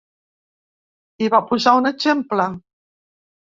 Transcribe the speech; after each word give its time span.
I 1.25 1.27
va 1.33 1.41
posar 1.51 1.75
un 1.81 1.91
exemple. 1.91 2.49